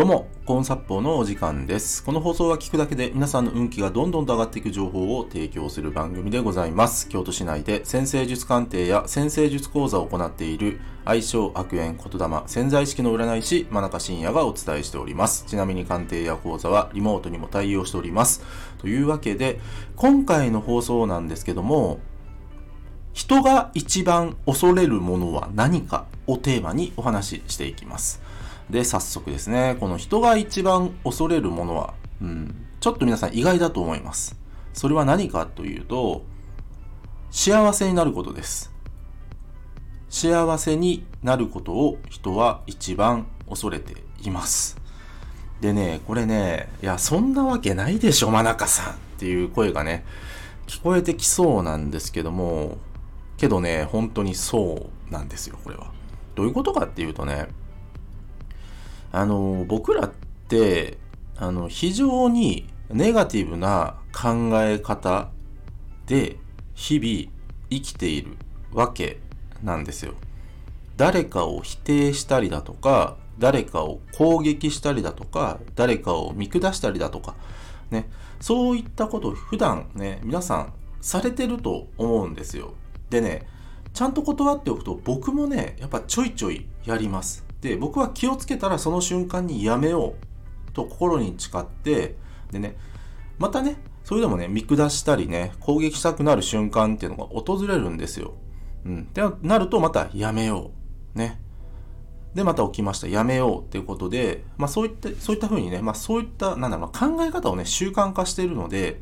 [0.00, 2.02] どうも、コーンサッポーのお時間です。
[2.02, 7.06] この放送は聞くだけで皆さんの運気がどんどんと上がっていく情報を提供する番組でございます。
[7.06, 15.44] 京都市内で先生術鑑定や先生術講座を行っている愛称悪縁言霊潜在意識の占い師真中信也がお伝えしております。
[15.46, 18.42] ちなみに鑑定や講座はリモートにも対応しております。
[18.78, 19.60] というわけで、
[19.96, 22.00] 今回の放送なんですけども、
[23.12, 28.29] 人が一番恐れるものは何かをテーマにお話ししていきます。
[28.70, 34.38] で、早速ですね、この人が一番恐れるものは、うん、ちょっと皆さん意外だと思います。
[34.72, 36.22] それは何かというと、
[37.30, 38.72] 幸せになることです。
[40.08, 44.76] 幸せになることを人は一番恐れています。
[45.60, 50.04] でね、これね、いや、そんなわけないでしょ、真中さんっていう声がね、
[50.66, 52.78] 聞こえてきそうなんですけども、
[53.36, 55.92] けどね、本当にそうなんですよ、これは。
[56.34, 57.48] どういうことかっていうとね、
[59.12, 60.12] あの、僕らっ
[60.48, 60.98] て、
[61.36, 65.30] あの、非常にネガティブな考え方
[66.06, 66.36] で
[66.74, 67.32] 日々
[67.70, 68.36] 生きている
[68.72, 69.20] わけ
[69.62, 70.14] なんですよ。
[70.96, 77.34] 誰かを否定したりだとか、誰かを攻撃したりだとか、誰かを見下したりだとか、
[77.90, 78.08] ね、
[78.40, 82.74] そういったことを普段ね、皆さんされてると思うんですよ。
[83.08, 83.46] でね、
[83.92, 87.49] ちゃんと断っておくと僕もね、やっぱちょいちょいやります。
[87.60, 90.14] で、僕は気をつけたらその瞬間にやめよ
[90.68, 92.16] うと心に誓って、
[92.50, 92.76] でね、
[93.38, 98.34] またね、それでもね、見下したりね、攻撃したくなる瞬間っていうのが訪れるんですよ。
[98.84, 99.00] うん。
[99.02, 100.72] ってなるとまたやめよ
[101.14, 101.18] う。
[101.18, 101.40] ね。
[102.34, 103.08] で、また起きました。
[103.08, 109.00] やめようっていうことで、まあそういった、そういった風にね、まあそういった、なんだろう、考え方をね、習慣化しているので、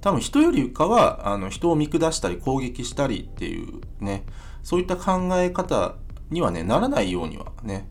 [0.00, 4.24] 多分人よりかは、あの、人を見下したり攻撃したりっていうね、
[4.62, 5.94] そういった考え方
[6.32, 7.86] にはね、ならないようにはね、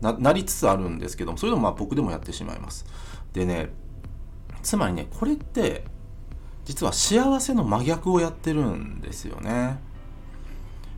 [0.00, 2.86] ななりつつあるんですけども、それでもまあ僕でもやってしまいます。
[3.32, 3.70] でね、
[4.62, 5.84] つまりね、これって、
[6.64, 9.78] 実は幸せの真逆をやってるんですよね。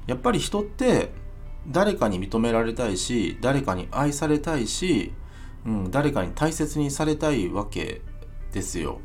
[0.06, 1.12] やっぱり人って、
[1.69, 5.12] 誰かに認められたいし、誰かに愛されたいし、
[5.64, 8.02] うん、誰かに大切にされたいわけ
[8.52, 9.00] ですよ。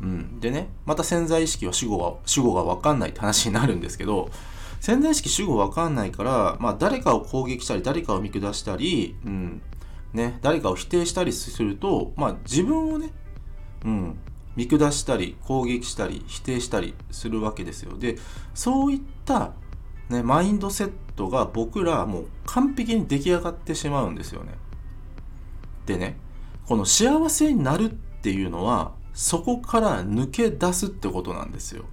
[0.00, 4.30] うん、でね、また潜在意識は主語が、主語がわかんないって話になるんですけど、
[4.82, 9.62] 潜在意識主語わかんないから、まあ誰かを攻撃したり、誰かを見下したり、うん、
[10.12, 13.12] ね、誰かを否定したりすると、まあ自分をね、
[13.84, 14.18] うん、
[14.56, 17.96] 見下したり、攻撃したり、否定したりするわけですよ。
[17.96, 18.18] で、
[18.54, 19.52] そういった、
[20.08, 24.54] ね、マインドセットが僕らもう完璧に出来上がってしまうんですよね。
[25.86, 26.16] でね、
[26.66, 31.84] この幸せになるっていうのは、そこから抜け出すってことなんですよ。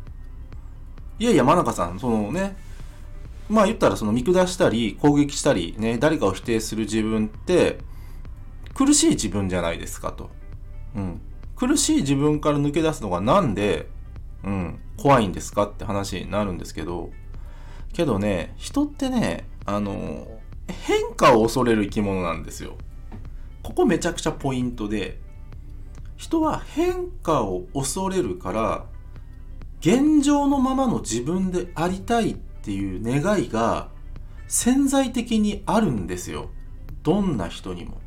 [1.19, 2.57] いやいや、真中さん、そのね、
[3.49, 7.79] まあ言ったらその見下したり攻撃したりね、誰かを否定する自分って
[8.75, 10.29] 苦しい自分じゃないですかと。
[10.95, 11.21] うん。
[11.55, 13.89] 苦しい自分から抜け出すのがなんで、
[14.43, 17.09] うん、怖いんですかって話になるんですけど、
[17.91, 20.39] けどね、人ってね、あの、
[20.85, 22.77] 変化を恐れる生き物なんですよ。
[23.63, 25.19] ここめちゃくちゃポイントで、
[26.15, 28.85] 人は変化を恐れるから、
[29.81, 33.89] 現状のままの自分でありたいっていう願いが
[34.47, 36.49] 潜在的にあるんですよ。
[37.03, 38.01] どんな人にも。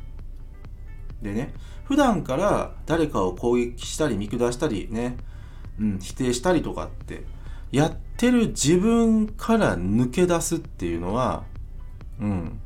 [1.21, 1.53] でね、
[1.85, 5.17] 普段から誰かを攻撃したり見下したりね、
[5.79, 7.23] うん、否定したりとかって
[7.71, 11.43] やってる自分から抜け出すっていうのは、
[12.19, 12.59] うん、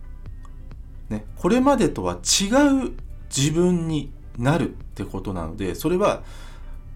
[1.10, 2.94] ね、これまでとは違う
[3.36, 6.24] 自分になるってことなので、それは、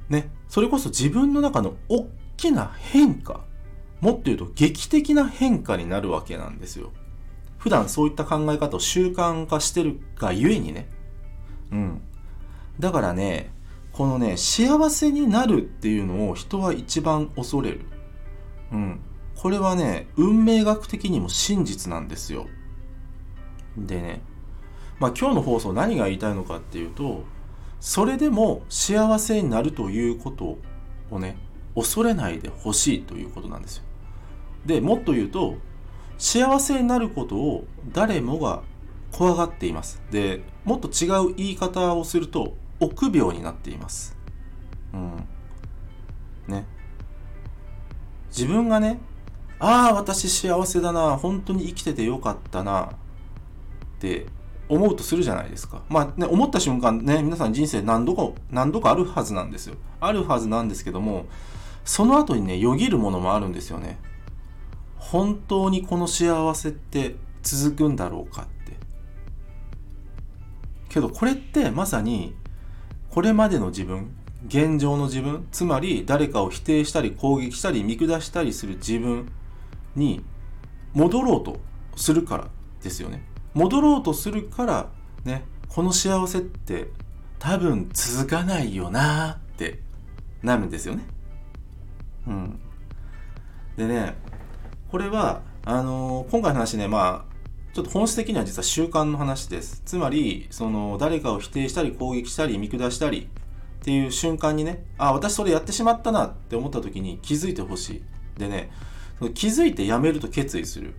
[0.09, 2.07] ね、それこそ自分の中の大
[2.37, 3.41] きな変化、
[4.01, 6.91] もっと言うと劇的な変化になるわけなんですよ。
[7.57, 10.89] 普段そういった考え方を習慣化してるがゆえにね。
[11.71, 12.01] うん。
[12.79, 13.51] だからね、
[13.93, 17.81] このね、幸せになるっていうのを人は一番恐れる。
[18.71, 18.99] うん。
[19.35, 22.47] これはね、運命学的にも真実なんですよ。
[23.77, 24.21] でね、
[24.99, 27.23] まあ今日の放送何が言いたいのかっていうと、
[27.79, 30.57] それでも幸せになるということ
[31.11, 31.37] をね、
[31.75, 33.83] 恐れないでほしいということなんですよ。
[34.65, 35.55] で、もっと言うと、
[36.17, 38.61] 幸せになることを誰もが
[39.11, 40.01] 怖がっています。
[40.11, 44.17] で、もっと違う言い方をすると、臆病になっています。
[44.93, 45.27] うん。
[46.47, 46.65] ね。
[48.29, 48.99] 自分がね、
[49.59, 52.87] ああ、私幸せだな、本当に生きててよかったな、っ
[53.99, 54.25] て
[54.69, 55.81] 思うとするじゃないですか。
[55.89, 59.75] まあね、思った瞬間ね、皆さん人生何度か、何度かあるはずなんですよ。
[59.99, 61.25] あるはずなんですけども、
[61.83, 63.99] その後にね、よぎるものもあるんですよね。
[65.01, 68.77] 本当にこの幸せって続くんだろうかって。
[70.89, 72.35] けどこれってまさに
[73.09, 74.15] これまでの自分
[74.47, 79.31] 現状の自分つまり誰かを否定したり攻撃したり見下したりする自分
[79.95, 80.23] に
[80.93, 81.59] 戻ろうと
[81.95, 82.47] するから
[82.83, 83.23] ですよね。
[83.53, 84.89] 戻ろうとするから
[85.25, 86.89] ねこの幸せって
[87.39, 89.79] 多分続かないよなって
[90.43, 91.05] なるんですよね。
[92.27, 92.59] うん。
[93.75, 94.15] でね
[94.91, 97.31] これはあの、今回の話ねまあ
[97.73, 103.29] ちょっと本質的には実は習慣の話ですつまりその誰かを否定したり攻撃したり見下したり
[103.81, 108.03] っていう瞬間にね、あ、私それやってしまったなって思った時に気づいてほしい。
[108.39, 108.71] でね、
[109.17, 110.93] その気づいてやめると決意する。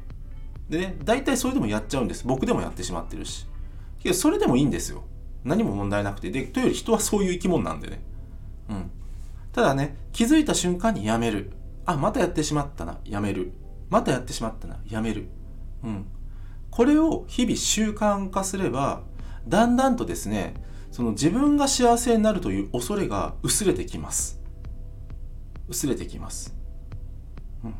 [0.68, 2.26] でね、大体それでもやっちゃうんです。
[2.26, 3.46] 僕でもやってしまってるし。
[4.00, 5.04] けどそれでもいいんですよ。
[5.44, 6.32] 何も問題なくて。
[6.32, 8.00] で、というより人はそういう生き物なんでね。
[8.68, 8.90] うん。
[9.52, 11.52] ただね、気づいた瞬間にやめる。
[11.86, 12.98] あ、またやってしまったな。
[13.04, 13.52] やめる。
[13.92, 14.78] またやってしまったな。
[14.88, 15.28] やめる。
[15.84, 16.06] うん。
[16.70, 19.02] これを日々習慣化すれば、
[19.46, 20.54] だんだんとですね、
[20.90, 24.42] その自分が幸せになるという恐れが薄れてきます。
[25.72, 26.54] 薄れてきます、
[27.64, 27.74] うん、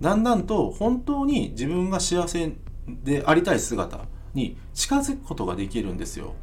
[0.00, 2.52] だんだんと本当に自分が幸せ
[2.86, 4.00] でありたい姿
[4.34, 6.34] に近づくことができるんですよ、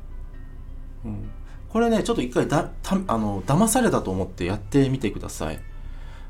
[1.03, 1.29] うん、
[1.69, 5.59] これねちょっと一回だたあの騙されたと思ってやってみてください、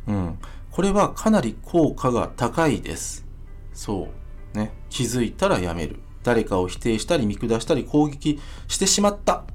[0.08, 0.40] うん、
[0.76, 3.26] これはかなり効果が高いです
[3.74, 4.10] そ
[4.54, 9.46] うね気づいたらやめる誰かを否定したり見下したり攻撃してしまった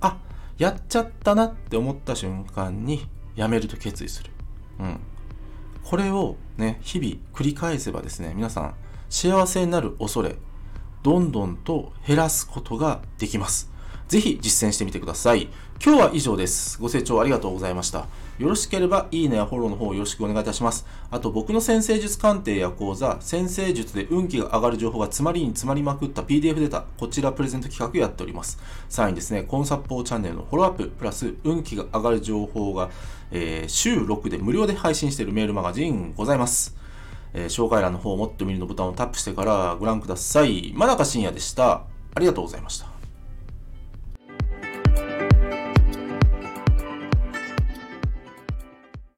[0.00, 0.18] あ
[0.58, 4.30] やっちゃったなって思った瞬間にやめると決意する。
[4.80, 5.00] うん。
[5.84, 8.74] これをね、日々繰り返せばですね、皆さん、
[9.10, 10.36] 幸せになる恐れ、
[11.02, 13.70] どんどんと減らすことができます。
[14.08, 15.48] ぜひ実践してみてください。
[15.84, 16.80] 今日は以上です。
[16.80, 18.06] ご清聴ありがとうございました。
[18.38, 20.86] よろしければいいねやフォローの方よろしくお願いいたします。
[21.10, 28.58] あと僕の先生術鑑定や講座、先生術で運気が上がる情報が詰まりに詰まりまくった PDF データ、こちらプレゼント企画やっております。
[28.88, 32.90] さらにですね、コンサポーチャンネルのフォローアップ、プラス運気が上がる情報が、
[33.32, 36.76] えー、週6で無料で配信しているメールマガジンございます。
[37.34, 40.72] えー、紹介欄の方をもっと見るのボタンをタップしてからご覧ください。
[40.76, 41.82] まだか深夜でした。
[42.14, 42.95] ありがとうございました。